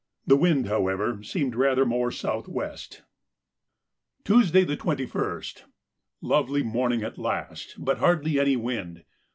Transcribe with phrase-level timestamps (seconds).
[0.25, 3.03] The wind, however, seemed rather more south west.
[4.23, 9.03] Tuesday, the 21st.—Lovely morning at last, but hardly any wind.